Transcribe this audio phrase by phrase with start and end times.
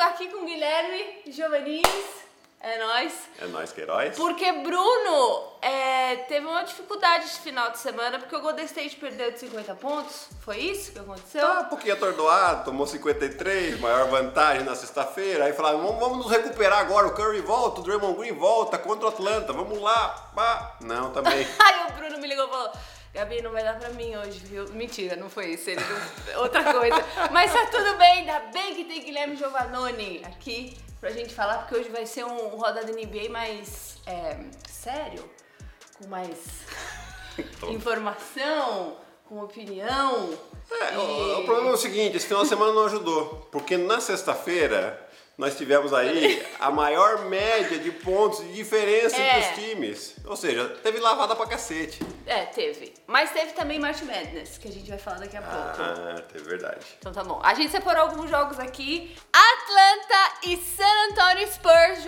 [0.00, 1.84] estou aqui com o Guilherme Giovannis.
[2.58, 3.12] É nóis.
[3.38, 4.16] É nóis, Queiroz.
[4.16, 9.30] Porque Bruno é, teve uma dificuldade esse final de semana, porque o Golden State perdeu
[9.30, 10.28] de 50 pontos.
[10.42, 11.46] Foi isso que aconteceu?
[11.46, 15.44] Tá um pouquinho atordoado, tomou 53, maior vantagem na sexta-feira.
[15.44, 17.06] Aí falaram, vamos, vamos nos recuperar agora.
[17.06, 19.52] O Curry volta, o Draymond Green volta contra o Atlanta.
[19.52, 20.30] Vamos lá.
[20.34, 20.76] Pá.
[20.80, 21.46] Não, também.
[21.60, 22.72] Aí o Bruno me ligou e falou.
[23.12, 24.68] Gabi, não vai dar pra mim hoje, viu?
[24.72, 25.68] Mentira, não foi isso.
[25.68, 25.80] Ele
[26.26, 27.04] deu outra coisa.
[27.32, 31.74] Mas tá tudo bem, ainda bem que tem Guilherme Giovannoni aqui pra gente falar, porque
[31.76, 34.36] hoje vai ser um, um roda da NBA mais é,
[34.68, 35.28] sério,
[35.98, 36.36] com mais
[37.68, 40.32] informação, com opinião.
[40.70, 43.48] É, E- o, o problema é o seguinte, esse final de semana não ajudou.
[43.50, 45.04] Porque na sexta-feira
[45.40, 49.38] nós tivemos aí a maior média de pontos de diferença É.
[49.38, 50.14] entre os times.
[50.26, 51.98] Ou seja, teve lavada pra cacete.
[52.26, 52.92] É, teve.
[53.06, 55.80] Mas teve também March Madness, que a gente vai falar daqui a pouco.
[55.80, 56.86] Ah, é verdade.
[56.98, 57.40] Então tá bom.
[57.42, 59.16] A gente separou alguns jogos aqui.
[59.32, 62.04] Atlanta e San Antonio Spurs,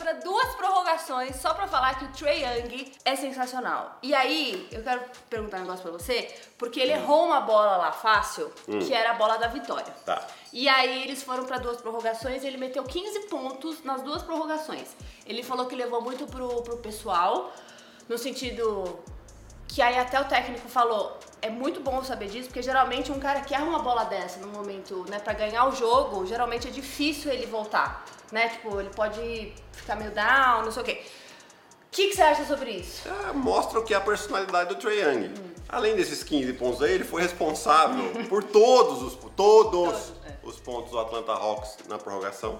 [0.00, 3.98] pra duas prorrogações, só pra falar que o Trey Young é sensacional.
[4.02, 7.92] E aí, eu quero perguntar um negócio pra você, porque ele errou uma bola lá
[7.92, 9.94] fácil, que era a bola da vitória.
[10.06, 10.26] Tá.
[10.52, 14.88] E aí eles foram pra duas prorrogações e ele meteu 15 pontos nas duas prorrogações.
[15.26, 17.52] Ele falou que levou muito pro, pro pessoal,
[18.08, 18.98] no sentido
[19.70, 23.40] que aí até o técnico falou, é muito bom saber disso, porque geralmente um cara
[23.40, 27.30] que erra uma bola dessa no momento, né, pra ganhar o jogo, geralmente é difícil
[27.30, 28.48] ele voltar, né?
[28.48, 31.02] Tipo, ele pode ficar meio down, não sei o quê.
[31.86, 33.08] O que, que você acha sobre isso?
[33.08, 35.34] Ah, mostra o que é a personalidade do Trae Young.
[35.68, 40.36] Além desses 15 pontos aí, ele foi responsável por todos os todos Todos, é.
[40.42, 42.58] os pontos do Atlanta Hawks na prorrogação,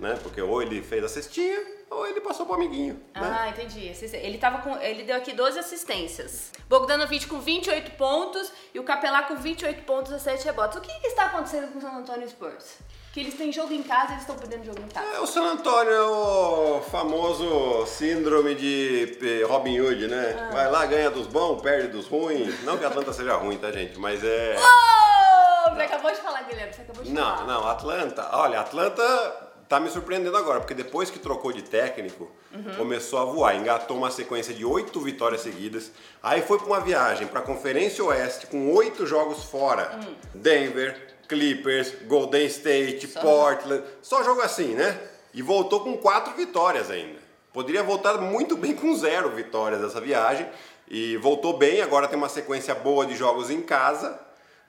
[0.00, 0.18] né?
[0.22, 3.36] Porque ou ele fez a cestinha ou ele passou pro amiguinho, né?
[3.40, 3.88] Ah, entendi.
[3.88, 6.50] Esse- Ele, tava com, ele deu aqui 12 assistências.
[6.68, 10.76] Bogdanovic com 28 pontos e o Capelá com 28 pontos e 7 rebotes.
[10.76, 12.78] O que, que está acontecendo com o San Antonio Spurs?
[13.12, 15.06] Que eles têm jogo em casa e eles estão perdendo jogo em casa.
[15.14, 20.36] É, o San Antonio é o famoso síndrome de eh, Robin Hood, né?
[20.38, 20.52] Ah.
[20.52, 22.62] Vai lá, ganha dos bons, perde dos ruins.
[22.64, 23.98] Não que a Atlanta seja ruim, tá, gente?
[23.98, 24.56] Mas é.
[24.58, 25.74] Oh!
[25.74, 26.72] Você acabou de falar, Guilherme.
[26.74, 27.36] Você acabou de falar.
[27.38, 28.28] Não, não, Atlanta.
[28.32, 32.30] Olha, Atlanta tá me surpreendendo agora, porque depois que trocou de técnico,
[32.76, 35.90] começou a voar, engatou uma sequência de oito vitórias seguidas.
[36.22, 39.98] Aí foi pra uma viagem pra Conferência Oeste com oito jogos fora.
[40.34, 43.84] Denver, Clippers, Golden State, Só Portland.
[44.00, 44.98] Só jogo assim, né?
[45.34, 47.18] E voltou com quatro vitórias ainda.
[47.52, 50.48] Poderia voltar muito bem com zero vitórias dessa viagem.
[50.88, 54.20] E voltou bem, agora tem uma sequência boa de jogos em casa.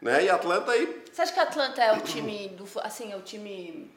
[0.01, 0.25] Né?
[0.25, 2.65] E Atlanta aí Você acha que a Atlanta é o time do.
[2.81, 3.91] Assim, é o time.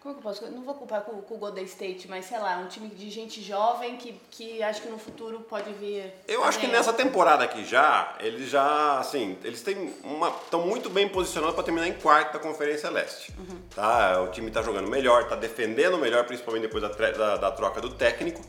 [0.00, 0.48] Como que eu posso.
[0.50, 3.42] Não vou culpar com, com o Golden State, mas sei lá, um time de gente
[3.42, 6.14] jovem que, que acho que no futuro pode vir.
[6.28, 10.28] Eu acho que nessa temporada aqui já, eles já, assim, eles têm uma.
[10.28, 13.34] estão muito bem posicionados para terminar em quarto da Conferência Leste.
[13.74, 14.22] Tá?
[14.22, 17.90] O time tá jogando melhor, tá defendendo melhor, principalmente depois da, da- da troca do
[17.90, 18.40] técnico.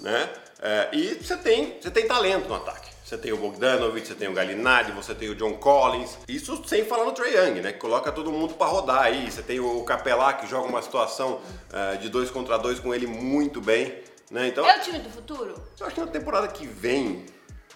[0.00, 0.30] Né?
[0.62, 2.93] É, e você tem, você tem talento no ataque.
[3.14, 6.18] Você tem o Bogdanovic, você tem o Galinari, você tem o John Collins.
[6.26, 7.72] Isso sem falar no Trae Young, né?
[7.72, 9.30] Que coloca todo mundo para rodar aí.
[9.30, 11.40] Você tem o Capelá que joga uma situação
[11.72, 14.02] eh, de dois contra dois com ele muito bem.
[14.32, 14.48] Né?
[14.48, 15.54] Então, É o time do futuro?
[15.78, 17.24] eu acho que na temporada que vem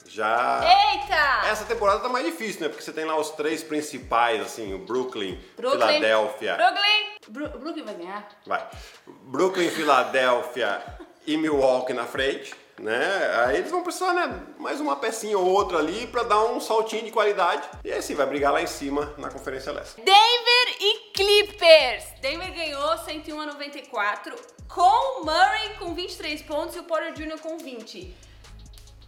[0.09, 0.60] já.
[0.93, 1.47] Eita!
[1.49, 2.69] Essa temporada tá mais difícil, né?
[2.69, 5.78] Porque você tem lá os três principais, assim, o Brooklyn, Brooklyn.
[5.87, 6.56] Filadélfia.
[6.56, 7.06] Brooklyn!
[7.28, 8.28] Bru- Brooklyn vai ganhar.
[8.44, 8.66] Vai.
[9.06, 10.82] Brooklyn, Filadélfia
[11.25, 13.44] e Milwaukee na frente, né?
[13.47, 14.43] Aí eles vão precisar, né?
[14.59, 17.69] Mais uma pecinha ou outra ali pra dar um saltinho de qualidade.
[17.84, 19.97] E aí sim, vai brigar lá em cima na Conferência Leste.
[20.00, 22.05] Denver e Clippers.
[22.21, 24.34] Denver ganhou 101 a 94
[24.69, 27.38] com Murray com 23 pontos e o Porter Jr.
[27.41, 28.15] com 20.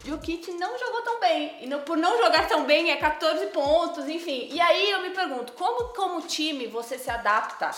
[0.05, 1.59] Jokic não jogou tão bem.
[1.61, 4.49] E não- por não jogar tão bem é 14 pontos, enfim.
[4.51, 7.71] E aí eu me pergunto, como como time você se adapta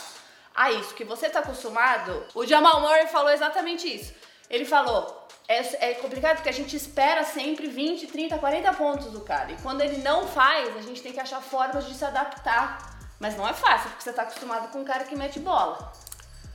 [0.55, 0.95] a isso?
[0.95, 2.25] Que você tá acostumado?
[2.35, 4.15] O Jamal Murray falou exatamente isso.
[4.49, 5.22] Ele falou,
[5.53, 9.53] é, é complicado porque a gente espera sempre 20, 30, 40 pontos do cara.
[9.53, 12.91] E quando ele não faz, a gente tem que achar formas de se adaptar.
[13.21, 15.93] Mas não é fácil, porque você tá acostumado com um cara que mete bola.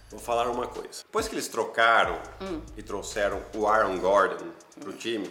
[0.10, 1.04] Vou falar uma coisa.
[1.04, 2.20] Depois que eles trocaram
[2.76, 4.48] e trouxeram o Aaron Gordon
[4.80, 5.30] pro time,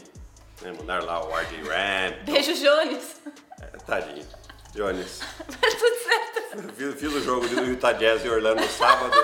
[0.62, 0.72] né?
[0.72, 2.24] Mandaram lá o RJ Ram.
[2.24, 3.20] Beijo, Jones.
[3.60, 4.26] É, tadinho.
[4.72, 5.20] Jones.
[5.60, 6.72] Mas tudo certo.
[6.74, 9.14] Fiz, fiz o jogo do Utah Jazz e Orlando no sábado.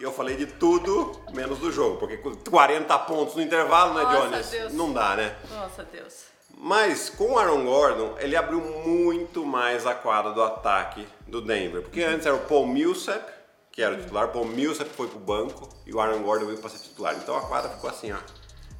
[0.00, 4.02] E eu falei de tudo menos do jogo, porque com 40 pontos no intervalo, né,
[4.02, 4.50] Nossa, Jones?
[4.50, 4.72] Deus.
[4.72, 5.36] Não dá, né?
[5.50, 6.24] Nossa, Deus.
[6.56, 11.82] Mas com o Aaron Gordon, ele abriu muito mais a quadra do ataque do Denver.
[11.82, 13.30] Porque antes era o Paul Millsap,
[13.70, 16.58] que era o titular, o Paul Millsap foi pro banco e o Aaron Gordon veio
[16.58, 17.14] para ser titular.
[17.16, 18.18] Então a quadra ficou assim, ó,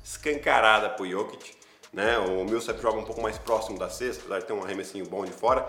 [0.02, 1.55] escancarada pro Jokic.
[1.93, 2.16] Né?
[2.19, 5.23] O Millsap joga um pouco mais próximo da cesta, apesar de ter um arremessinho bom
[5.26, 5.66] de fora.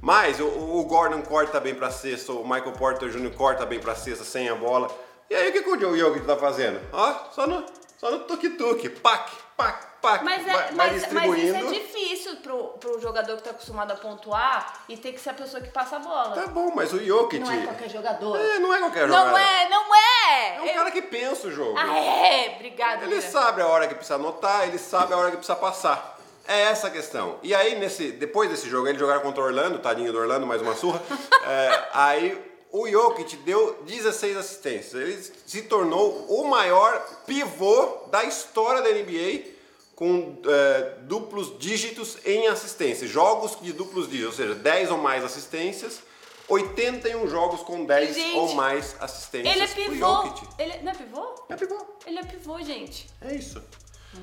[0.00, 3.34] Mas o, o Gordon corta bem pra cesta, o Michael Porter Jr.
[3.34, 4.90] corta bem pra cesta sem a bola.
[5.30, 6.80] E aí o que, que o Joe Jokic tá fazendo?
[6.92, 7.64] Ó, só no,
[7.96, 12.36] só no tuk-tuk, pac, pac, pac, Mas, é, vai, vai mas, mas isso é difícil
[12.36, 15.70] pro, pro jogador que tá acostumado a pontuar e ter que ser a pessoa que
[15.70, 16.34] passa a bola.
[16.34, 17.42] Tá bom, mas o Jokic...
[17.42, 18.38] Não é qualquer jogador.
[18.38, 19.38] É, não é qualquer Não jogador.
[19.38, 20.56] é, não é!
[20.56, 21.78] É um cara que pensa o jogo.
[21.78, 22.52] Ah, é!
[22.56, 23.04] Obrigada.
[23.06, 26.13] Ele sabe a hora que precisa anotar, ele sabe a hora que precisa passar.
[26.46, 27.38] É essa a questão.
[27.42, 30.60] E aí, nesse, depois desse jogo, eles jogaram contra o Orlando, tadinho do Orlando, mais
[30.60, 31.02] uma surra.
[31.46, 32.42] É, aí
[32.72, 34.94] o Jokic deu 16 assistências.
[34.94, 39.52] Ele se tornou o maior pivô da história da NBA
[39.94, 43.10] com é, duplos dígitos em assistências.
[43.10, 46.00] Jogos de duplos dígitos, ou seja, 10 ou mais assistências.
[46.48, 49.54] 81 jogos com 10 Gente, ou mais assistências.
[49.54, 50.34] Ele é pivô.
[50.58, 51.34] Ele não é pivô?
[51.48, 51.86] É pivô.
[52.06, 53.06] Ele é pivô, gente.
[53.20, 53.62] É isso.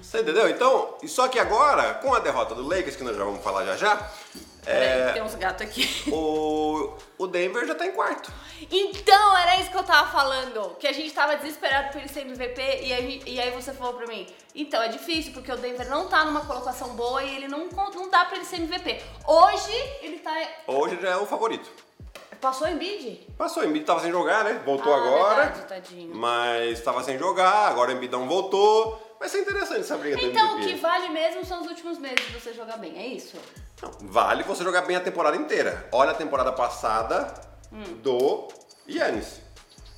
[0.01, 0.49] Você entendeu?
[0.49, 3.65] Então, e só que agora, com a derrota do Lakers, que nós já vamos falar
[3.65, 4.11] já já,
[4.65, 5.87] é, tem uns gatos aqui.
[6.11, 8.31] o, o Denver já tá em quarto.
[8.69, 10.75] Então, era isso que eu tava falando.
[10.79, 13.93] Que a gente tava desesperado por ele ser MVP e aí, e aí você falou
[13.95, 14.27] pra mim.
[14.53, 18.09] Então, é difícil, porque o Denver não tá numa colocação boa e ele não, não
[18.09, 19.01] dá pra ele ser MVP.
[19.25, 20.31] Hoje, ele tá...
[20.67, 21.69] Hoje já é o favorito.
[22.39, 23.27] Passou em bid?
[23.37, 24.59] Passou, o Embiid tava sem jogar, né?
[24.65, 25.43] Voltou Ah, agora.
[25.43, 26.15] verdade, tadinho.
[26.15, 28.99] Mas tava sem jogar, agora o Embidão voltou.
[29.21, 32.33] Vai ser interessante essa briga Então, o que vale mesmo são os últimos meses de
[32.39, 33.37] você jogar bem, é isso?
[33.79, 35.87] Não, vale você jogar bem a temporada inteira.
[35.91, 37.31] Olha a temporada passada
[37.71, 37.83] Hum.
[38.01, 38.47] do
[38.89, 39.39] Yannis.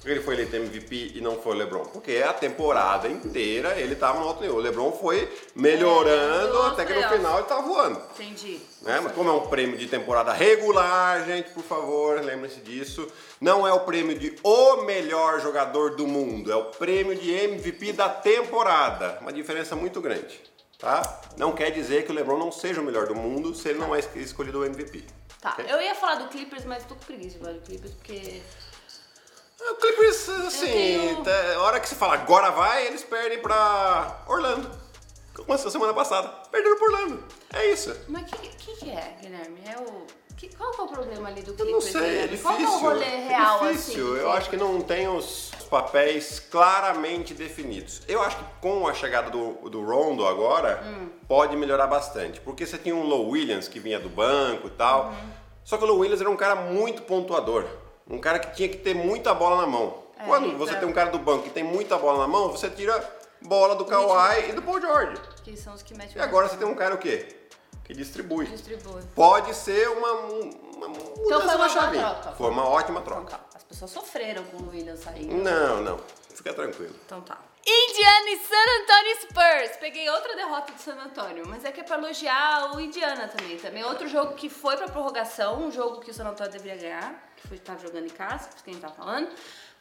[0.04, 1.86] Por que ele foi eleito MVP e não foi o LeBron?
[1.86, 4.58] Porque a temporada inteira ele tava no alto nível.
[4.58, 8.02] O LeBron foi melhorando É, até que no final ele tava voando.
[8.14, 8.60] Entendi.
[8.82, 9.00] Né?
[9.02, 13.08] Mas como é um prêmio de temporada regular, gente, por favor, lembre-se disso.
[13.40, 17.94] Não é o prêmio de o melhor jogador do mundo, é o prêmio de MVP
[17.94, 19.20] da temporada.
[19.22, 20.38] Uma diferença muito grande,
[20.80, 21.22] tá?
[21.38, 23.96] Não quer dizer que o LeBron não seja o melhor do mundo se ele não
[23.96, 25.06] é es- escolhido o MVP.
[25.40, 25.66] Tá, ok?
[25.70, 28.42] eu ia falar do Clippers, mas tô com preguiça de falar do Clippers, porque...
[29.62, 33.40] É, O Clippers, assim, tenho- tá- a hora que você fala agora vai, eles perdem
[33.40, 34.70] pra Orlando.
[35.34, 36.28] Como aconteceu semana passada.
[36.52, 37.24] Perderam pro Orlando.
[37.54, 37.96] É isso.
[38.08, 39.60] Mas o que, que, que é, Guilherme?
[39.66, 40.06] É o...
[40.38, 42.44] Que, qual que é o problema ali do Eu Clippers, não sei, é difícil.
[42.44, 44.12] Qual é o rolê é real, difícil.
[44.14, 44.22] assim?
[44.22, 48.02] Eu acho que não tem os papéis claramente definidos.
[48.08, 51.10] Eu acho que com a chegada do, do Rondo agora, Hum.
[51.28, 52.42] pode melhorar bastante.
[52.42, 55.06] Porque você tinha um Low Williams que vinha do banco e tal.
[55.06, 55.30] Uhum.
[55.64, 57.66] Só que o Low Williams era um cara muito pontuador.
[58.10, 60.04] Um cara que tinha que ter muita bola na mão.
[60.18, 62.52] É, Quando você então- tem um cara do banco que tem muita bola na mão,
[62.52, 63.02] você tira
[63.42, 65.22] bola do Kawhi e do Paul George.
[65.44, 67.36] Que são os que metem E agora você tem um cara o quê?
[67.84, 68.46] Que distribui.
[68.46, 69.02] Distribui.
[69.14, 72.10] Pode ser uma, uma mudança Então foi uma chavinha.
[72.16, 72.32] troca.
[72.38, 73.32] Foi uma ótima Então troca.
[73.38, 75.36] tá, as pessoas sofreram com o Williams saindo.
[75.36, 76.00] Não, não.
[76.34, 76.96] Fica tranquilo.
[77.06, 77.38] Então tá.
[77.66, 79.78] Indiana e San Antonio Spurs.
[79.80, 83.58] Peguei outra derrota do San Antonio, mas é que é pra elogiar o Indiana também.
[83.58, 87.33] Também outro jogo que foi pra prorrogação, um jogo que o San Antonio deveria ganhar,
[87.48, 89.30] que estar jogando em casa, que quem tá falando.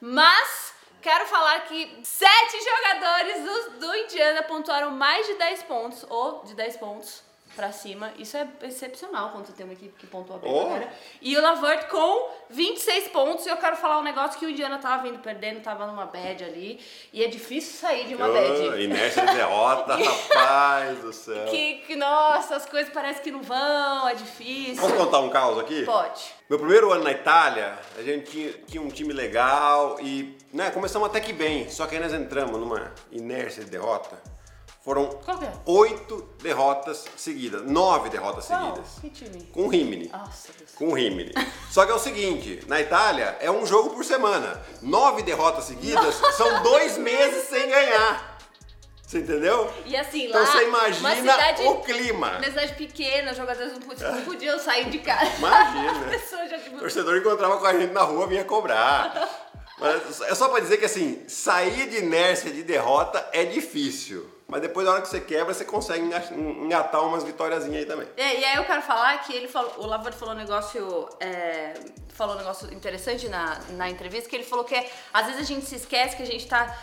[0.00, 6.44] Mas quero falar que sete jogadores do, do Indiana pontuaram mais de 10 pontos, ou
[6.44, 7.22] de 10 pontos
[7.54, 8.12] pra cima.
[8.18, 10.50] Isso é excepcional quando você tem uma equipe que pontua bem.
[10.52, 10.64] Oh.
[10.64, 10.92] galera.
[11.20, 13.46] E o Lavert com 26 pontos.
[13.46, 16.44] E eu quero falar um negócio que o Indiana tava vindo perdendo, tava numa bad
[16.44, 16.80] ali.
[17.12, 18.82] E é difícil sair de uma Oh, bad.
[18.82, 21.46] inércia de derrota, rapaz do céu.
[21.46, 24.82] Que, que, nossa, as coisas parecem que não vão, é difícil.
[24.82, 25.84] Posso contar um caos aqui?
[25.84, 26.22] Pode.
[26.48, 31.08] Meu primeiro ano na Itália, a gente tinha, tinha um time legal e né, começamos
[31.08, 31.68] até que bem.
[31.70, 34.20] Só que aí nós entramos numa inércia de derrota.
[34.84, 35.52] Foram é?
[35.64, 37.62] oito derrotas seguidas.
[37.62, 38.60] Nove derrotas Qual?
[38.74, 38.88] seguidas.
[39.00, 39.44] Que time?
[39.52, 40.08] Com o Rimini.
[40.08, 40.72] Nossa, Deus.
[40.74, 41.32] com o Rimini.
[41.70, 44.60] Só que é o seguinte, na Itália é um jogo por semana.
[44.82, 48.32] Nove derrotas seguidas são dois meses sem ganhar.
[49.06, 49.70] Você entendeu?
[49.84, 52.30] E assim, Então lá, você uma imagina cidade, o clima.
[52.38, 55.30] uma cidade pequena, jogadores não podiam, não podiam sair de casa.
[55.36, 56.18] Imagina.
[56.48, 59.28] Já, tipo, O torcedor encontrava com a gente na rua, vinha cobrar.
[59.78, 64.31] Mas é só pra dizer que assim, sair de inércia de derrota é difícil.
[64.48, 68.06] Mas depois, na hora que você quebra, você consegue enga- engatar umas vitóriazinhas aí também.
[68.16, 71.74] É, e aí eu quero falar que ele falou, o Lavard falou um negócio, é,
[72.12, 75.44] falou um negócio interessante na, na entrevista, que ele falou que é, às vezes a
[75.44, 76.76] gente se esquece que a gente tá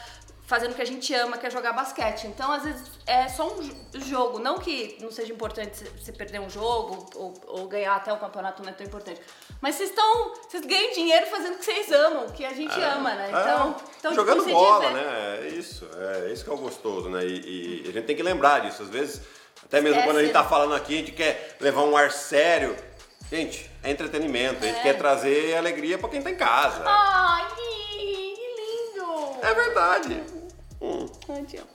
[0.50, 2.26] fazendo o que a gente ama, que é jogar basquete.
[2.26, 4.40] Então, às vezes, é só um jo- jogo.
[4.40, 8.64] Não que não seja importante você- perder um jogo ou, ou ganhar até o campeonato
[8.64, 9.22] não é tão importante.
[9.62, 10.34] Mas vocês estão.
[10.50, 13.28] Vocês ganham dinheiro fazendo o que vocês amam, o que a gente ama, né?
[13.30, 15.40] Então, É, então jogando tipo, se bola, diver- né?
[15.44, 15.88] É isso.
[16.26, 17.24] É isso que é o gostoso, né?
[17.24, 18.82] E, e a gente tem que lembrar disso.
[18.82, 19.22] Às vezes,
[19.64, 20.08] até mesmo Esquece.
[20.08, 22.76] quando a gente tá falando aqui, a gente quer levar um ar sério.
[23.32, 24.64] Gente, é entretenimento.
[24.64, 24.82] A gente É.
[24.82, 26.82] quer trazer alegria pra quem tá em casa.
[26.84, 29.38] Ai, que lindo!
[29.46, 30.24] É verdade.
[30.82, 31.06] Hum.
[31.30, 31.68] Ai, te amo.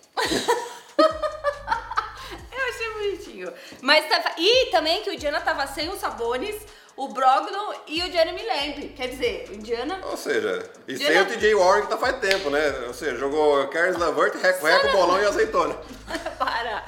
[2.56, 3.52] Eu achei bonitinho.
[3.82, 6.56] Mas tava- E também que o Diana tava sem os Sabonis,
[6.96, 8.88] o Brogdon e o Jeremy Lamb.
[8.96, 10.00] Quer dizer, o Indiana.
[10.04, 12.84] Ou seja, e sem Indiana- o TJ Warren que tá faz tempo, né?
[12.86, 15.74] Ou seja, jogou Caris Lavert, Reco Reco, Bolão e Azeitona.
[16.38, 16.84] Para!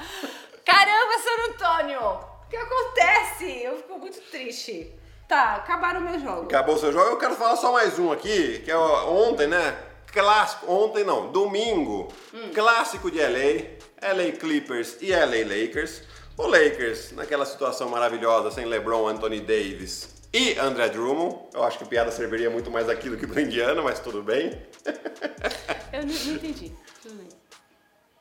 [0.65, 1.99] Caramba, San Antônio!
[2.01, 3.61] O que acontece?
[3.63, 4.93] Eu fico muito triste.
[5.27, 6.43] Tá, acabaram o meu jogo.
[6.43, 7.09] Acabou o seu jogo.
[7.11, 9.77] Eu quero falar só mais um aqui, que é ontem, né?
[10.17, 12.11] Clássico, ontem não, domingo.
[12.55, 16.01] Clássico de LA, LA Clippers e LA Lakers.
[16.35, 21.37] O Lakers, naquela situação maravilhosa, sem LeBron, Anthony Davis e André Drummond.
[21.53, 24.59] Eu acho que piada serviria muito mais aqui do que pro Indiana, mas tudo bem.
[25.93, 26.75] Eu não, não entendi.
[27.03, 27.29] Tudo bem.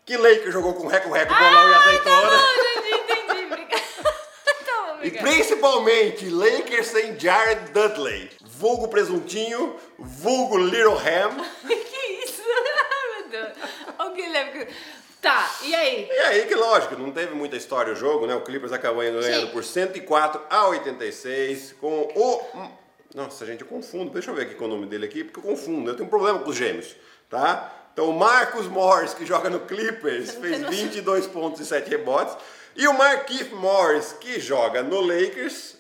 [0.05, 2.31] Que Lakers jogou com Reco Reco, Bolão e Azeitona.
[2.31, 3.45] Não, entendi, entendi.
[3.47, 3.83] Obrigada.
[4.67, 8.31] Tá bom, E principalmente Lakers sem Jared Dudley.
[8.59, 11.37] Vulgo presuntinho, vulgo Little Ham.
[11.69, 12.43] que isso?
[13.21, 13.53] Meu Deus.
[13.99, 14.67] O Guilherme.
[15.21, 16.09] Tá, e aí?
[16.11, 18.35] E aí que lógico, não teve muita história o jogo, né?
[18.35, 19.49] O Clippers acabou ganhando Sim.
[19.49, 22.71] por 104 a 86 com o...
[23.15, 24.11] Nossa, gente, eu confundo.
[24.11, 25.91] Deixa eu ver aqui com o nome dele aqui, porque eu confundo.
[25.91, 26.95] Eu tenho um problema com os gêmeos,
[27.29, 27.73] tá?
[27.93, 30.71] Então o Marcus Morris, que joga no Clippers, fez tem noção.
[30.71, 32.37] 22 pontos e 7 rebotes.
[32.75, 35.77] E o Markieff Morris, que joga no Lakers,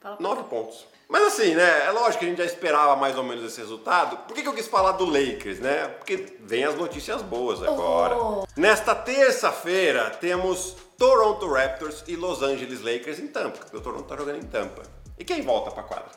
[0.00, 0.86] Fala pra 9 pontos.
[1.08, 1.86] Mas assim, né?
[1.86, 4.16] É lógico que a gente já esperava mais ou menos esse resultado.
[4.26, 5.88] Por que, que eu quis falar do Lakers, né?
[5.88, 8.16] Porque vem as notícias boas agora.
[8.16, 8.44] Oh.
[8.56, 14.16] Nesta terça-feira temos Toronto Raptors e Los Angeles Lakers em Tampa, porque o Toronto tá
[14.16, 14.82] jogando em Tampa.
[15.18, 16.10] E quem volta pra quadra?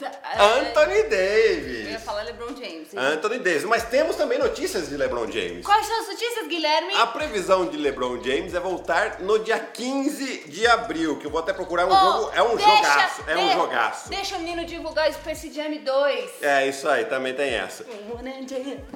[0.00, 2.02] É, Anthony Eu ia Davis.
[2.04, 2.88] falar LeBron James.
[2.96, 3.64] Anthony Davis.
[3.64, 5.66] Mas temos também notícias de LeBron James.
[5.66, 6.94] Quais são as notícias, Guilherme?
[6.94, 11.40] A previsão de LeBron James é voltar no dia 15 de abril, que eu vou
[11.40, 12.30] até procurar um Oh, jogo.
[12.34, 14.08] É um deixa- jogaço, é um de- jogaço.
[14.08, 16.30] Deixa o menino divulgar o Space Jam 2.
[16.40, 17.84] É isso aí, também tem essa.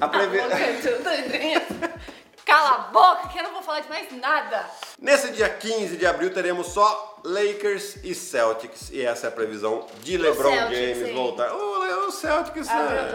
[0.01, 0.39] A previ-
[2.45, 4.67] Cala a boca que eu não vou falar de mais nada.
[4.99, 8.91] Nesse dia 15 de abril teremos só Lakers e Celtics.
[8.91, 11.53] E essa é a previsão de LeBron Celtics, James voltar.
[11.53, 13.11] O, o Celtics Abriu é.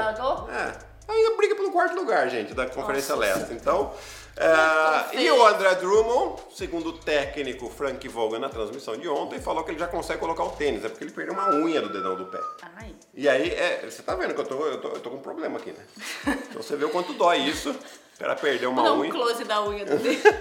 [0.52, 0.90] É.
[1.08, 3.40] Ainda briga pelo quarto lugar, gente, da Conferência Nossa.
[3.40, 3.54] Leste.
[3.54, 3.94] Então.
[4.38, 9.64] é, e o André Drummond, segundo o técnico Frank Vogel na transmissão de ontem, falou
[9.64, 12.16] que ele já consegue colocar o tênis, é porque ele perdeu uma unha do dedão
[12.16, 12.40] do pé.
[12.78, 12.96] Ai.
[13.14, 15.22] E aí, é, você tá vendo que eu tô, eu, tô, eu tô com um
[15.22, 15.84] problema aqui, né?
[16.50, 17.76] Então você vê o quanto dói isso,
[18.20, 19.12] para perder uma um unha.
[19.12, 20.36] close da unha do dedo.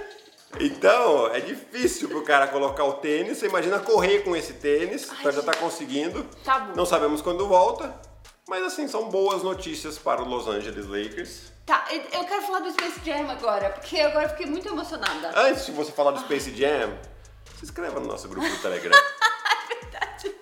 [0.61, 3.39] Então, é difícil pro cara colocar o tênis.
[3.39, 6.25] Você imagina correr com esse tênis, então já tá conseguindo.
[6.45, 6.75] Tá bom.
[6.75, 7.95] Não sabemos quando volta.
[8.49, 11.53] Mas assim, são boas notícias para o Los Angeles Lakers.
[11.67, 15.33] Tá, eu quero falar do Space Jam agora, porque agora eu fiquei muito emocionada.
[15.39, 16.99] Antes de você falar do Space Jam,
[17.59, 18.97] se inscreva no nosso grupo do Telegram.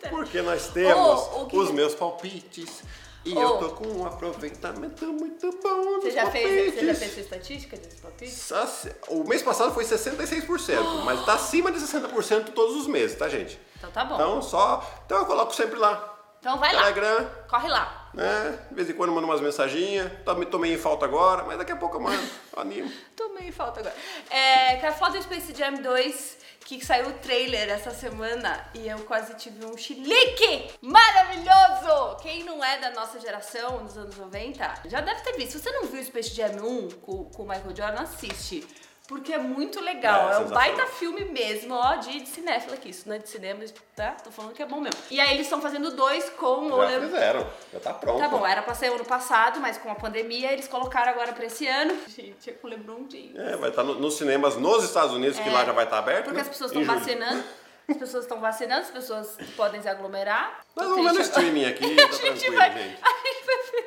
[0.09, 2.83] Porque nós temos Oh, o que- os meus palpites.
[3.27, 3.41] E Oh.
[3.41, 6.75] eu tô com um aproveitamento muito bom Você já, fez, palpites.
[6.81, 8.31] você já fez sua estatística desse palpite?
[8.31, 13.19] Só se- O mês passado foi 66%, mas tá acima de 60% todos os meses,
[13.19, 13.59] tá, gente?
[13.77, 14.15] Então tá bom.
[14.15, 14.83] Então só.
[15.05, 16.13] Então eu coloco sempre lá.
[16.39, 16.83] Então vai lá.
[16.83, 18.11] Telegram, Corre lá.
[18.15, 18.59] né?
[18.69, 20.13] De vez em quando mando umas mensaginhas.
[20.49, 22.23] Tomei, em falta agora, mas daqui a pouco eu mando.
[22.57, 22.91] Animo.
[23.17, 23.95] Tomei falta agora.
[24.31, 28.99] É, quero falar do Space Jam 2, que saiu o trailer essa semana e eu
[29.05, 32.17] quase tive um chilique maravilhoso!
[32.21, 35.53] Quem não é da nossa geração, dos anos 90, já deve ter visto.
[35.53, 38.67] Se você não viu o Space Jam 1 com, com o Michael Jordan, assiste.
[39.09, 40.31] Porque é muito legal.
[40.31, 42.91] É, É, um baita filme mesmo, ó, de, de cinéfilo aqui.
[42.91, 43.61] Isso não é de cinema,
[43.95, 44.13] tá?
[44.23, 45.01] Tô falando que é bom mesmo.
[45.11, 48.19] E aí eles estão fazendo dois com o Já Lem- fizeram, já tá pronto.
[48.19, 51.45] Tá bom, era pra ser ano passado, mas com a pandemia eles colocaram agora pra
[51.47, 51.97] esse ano.
[52.09, 53.37] Gente, é com o LeBron James.
[53.37, 55.99] É, vai estar no- nos cinemas nos Estados Unidos, que É, lá já vai estar
[55.99, 56.25] aberto.
[56.25, 56.43] Porque né?
[56.43, 57.45] as pessoas estão vacinando.
[57.89, 60.65] As pessoas estão vacinando, as pessoas podem se aglomerar.
[60.75, 62.99] Mas Tô vamos ver no streaming aqui, a tá gente tranquilo, vai, gente.
[63.01, 63.83] A gente vai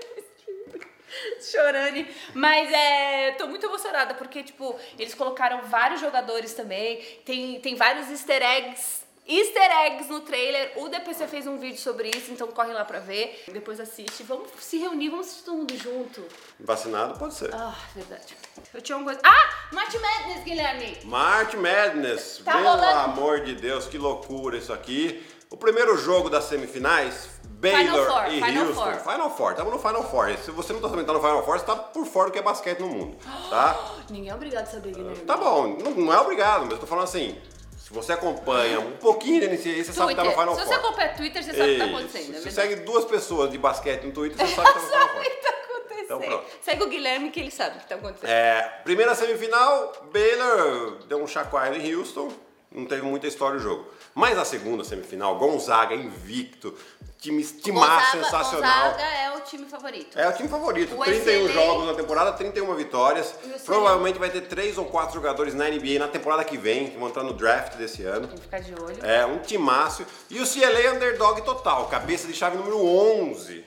[1.46, 2.06] Chorando.
[2.34, 3.32] Mas é.
[3.38, 6.98] tô muito emocionada, porque, tipo, eles colocaram vários jogadores também.
[7.26, 9.08] Tem, tem vários easter eggs.
[9.28, 10.72] Easter eggs no trailer.
[10.78, 13.44] O DPC fez um vídeo sobre isso, então corre lá pra ver.
[13.52, 14.24] Depois assiste.
[14.24, 16.26] Vamos se reunir, vamos assistir todo mundo junto.
[16.60, 17.54] Vacinado pode ser.
[17.54, 18.36] Ah, verdade.
[18.74, 19.20] Eu tinha uma coisa.
[19.24, 19.70] Ah!
[19.72, 20.98] Match Madness, Guilherme!
[21.04, 23.00] March Madness, Tá pelo rolando.
[23.12, 25.24] amor de Deus, que loucura isso aqui.
[25.52, 27.30] O primeiro jogo das semifinais,
[27.62, 28.84] Final Baylor Four, e Final Houston.
[28.84, 29.12] Four.
[29.14, 30.38] Final Four, estamos no Final Four.
[30.38, 32.34] Se você não tá sabendo que tá no Final Four, você tá por fora do
[32.34, 33.18] que é basquete no mundo,
[33.50, 33.78] tá?
[34.10, 35.18] Ninguém é obrigado a saber, Guilherme.
[35.26, 37.38] Tá bom, não, não é obrigado, mas eu tô falando assim,
[37.78, 40.40] se você acompanha um pouquinho da NCAA, você sabe que tá no Twitter.
[40.40, 40.68] Final Se Four.
[40.68, 41.96] você acompanha Twitter, você sabe o que tá Isso.
[41.96, 42.22] acontecendo.
[42.22, 42.56] é Se verdade?
[42.56, 45.14] segue duas pessoas de basquete no Twitter, você sabe que tá no Final sabe o
[45.16, 45.24] Four.
[45.24, 46.04] que tá acontecendo.
[46.06, 46.46] Então, pronto.
[46.62, 48.30] Segue o Guilherme que ele sabe o que tá acontecendo.
[48.30, 52.30] É, primeira semifinal, Baylor deu um chacoalho em Houston,
[52.72, 53.88] não teve muita história o jogo.
[54.14, 56.74] Mas a segunda semifinal, Gonzaga invicto,
[57.20, 58.92] time, time Gonzaga- sensacional.
[58.92, 60.20] Gonzaga é o time favorito.
[60.20, 60.96] É o time favorito.
[61.00, 63.34] O 31 SLA jogos na temporada, 31 vitórias.
[63.66, 67.08] Provavelmente vai ter 3 ou 4 jogadores na NBA na temporada que vem, que vão
[67.10, 68.28] entrar no draft desse ano.
[68.28, 68.98] Tem que ficar de olho.
[69.06, 70.06] É, um timaço.
[70.30, 73.66] E o CLA underdog total, cabeça de chave número 11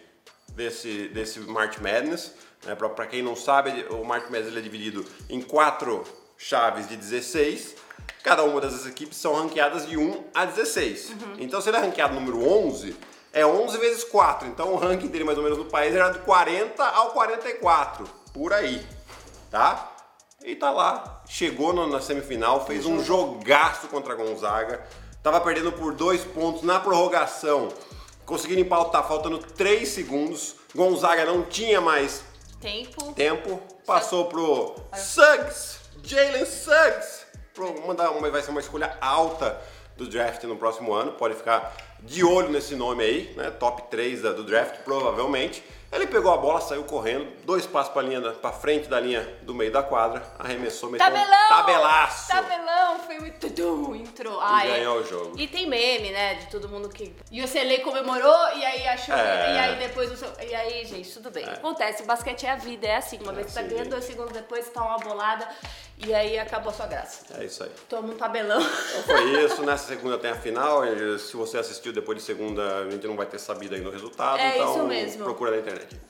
[0.49, 2.33] desse, desse March Madness.
[2.65, 2.75] Né?
[2.77, 6.05] Pra, pra quem não sabe, o March Madness é dividido em quatro
[6.39, 7.75] chaves de 16.
[8.23, 11.13] Cada uma das equipes são ranqueadas de 1 a 16.
[11.39, 12.97] Então, se ele é ranqueado número 11,
[13.33, 14.47] é 11 vezes 4.
[14.49, 18.05] Então, o ranking dele, mais ou menos, no país era de 40 ao 44.
[18.33, 18.87] Por aí.
[19.51, 19.93] Tá?
[20.45, 21.23] E tá lá.
[21.29, 24.87] Chegou na semifinal, fez um jogaço contra a Gonzaga.
[25.23, 27.69] Tava perdendo por dois pontos na prorrogação.
[28.25, 30.57] Conseguiram empautar, faltando 3 segundos.
[30.75, 32.25] Gonzaga não tinha mais
[32.61, 33.13] Tempo.
[33.15, 33.61] tempo.
[33.85, 37.27] Passou pro Suggs, Jalen Suggs.
[38.31, 39.61] Vai ser uma escolha alta
[39.97, 41.13] do draft no próximo ano.
[41.13, 43.51] Pode ficar de olho nesse nome aí, né?
[43.51, 45.63] Top 3 da- do draft, provavelmente.
[45.93, 49.55] Ele pegou a bola, saiu correndo, dois passos para linha, pra frente da linha do
[49.55, 51.27] meio da quadra, arremessou, meteu Tabelão!
[51.45, 52.29] um tabelaço.
[52.29, 52.99] Tabelão!
[53.01, 53.47] Foi muito.
[53.47, 54.41] Tudum, entrou.
[54.43, 55.39] E ganhou o jogo.
[55.39, 56.37] E tem meme, né?
[56.37, 57.15] De todo mundo que.
[57.31, 59.15] E o Cele comemorou e aí achou.
[59.15, 59.55] É.
[59.55, 60.33] E aí depois o seu.
[60.41, 61.45] E aí, gente, tudo bem.
[61.45, 63.19] Acontece, basquete é a vida, é assim.
[63.23, 63.93] Uma vez que tá assim, ganhando, gente.
[63.93, 65.47] dois segundos depois, tá uma bolada.
[66.07, 67.25] E aí acabou a sua graça.
[67.39, 67.71] É isso aí.
[67.89, 68.61] Toma um tabelão.
[68.61, 69.63] Então foi isso.
[69.63, 70.83] Nessa segunda tem a final.
[71.19, 74.41] Se você assistiu depois de segunda, a gente não vai ter sabido ainda o resultado.
[74.41, 75.25] É então isso mesmo.
[75.25, 76.01] procura na internet.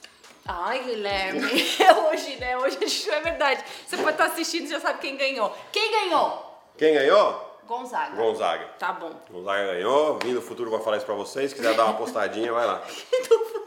[0.47, 1.41] Ai, Guilherme.
[2.11, 2.57] Hoje, né?
[2.57, 3.65] Hoje a gente não é verdade.
[3.87, 5.55] Você pode estar assistindo e já sabe quem ganhou.
[5.71, 6.61] Quem ganhou?
[6.77, 7.61] Quem ganhou?
[7.67, 8.17] Gonzaga.
[8.17, 8.65] Gonzaga.
[8.79, 9.13] Tá bom.
[9.31, 11.51] Gonzaga ganhou, vindo no futuro vai falar isso pra vocês.
[11.51, 12.83] Se quiser dar uma postadinha, vai lá.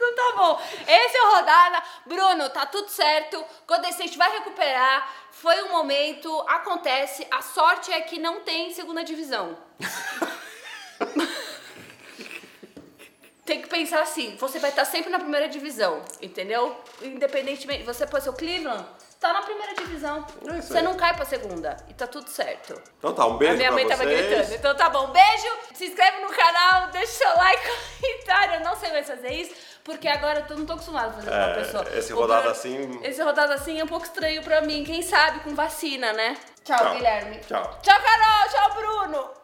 [0.00, 0.58] Então tá bom.
[0.88, 1.82] Esse é o rodada.
[2.06, 3.44] Bruno, tá tudo certo.
[3.66, 5.06] Golden State vai recuperar.
[5.30, 7.26] Foi um momento, acontece.
[7.30, 9.58] A sorte é que não tem segunda divisão.
[13.44, 16.80] tem que pensar assim, você vai estar sempre na primeira divisão, entendeu?
[17.02, 18.86] Independentemente, você pôs seu Cleveland,
[19.20, 20.26] tá na primeira divisão.
[20.50, 20.82] É isso você aí.
[20.84, 22.80] não cai pra segunda e tá tudo certo.
[22.98, 24.26] Então tá, um beijo A minha pra mãe tava vocês.
[24.26, 24.54] gritando.
[24.54, 27.62] Então tá bom, beijo, se inscreve no canal, deixa seu like,
[28.00, 28.54] comentário.
[28.54, 31.36] Eu não sei mais fazer isso, porque agora eu não tô acostumada a fazer com
[31.36, 31.84] uma É, pessoa.
[31.98, 34.82] esse rodado Bruno- assim- Esse rodado assim é um pouco estranho pra mim.
[34.84, 36.36] Quem sabe com vacina, né?
[36.64, 36.94] Tchau, Tchau.
[36.94, 37.38] Guilherme.
[37.40, 37.78] Tchau.
[37.82, 38.48] Tchau, Carol.
[38.50, 39.39] Tchau, Bruno.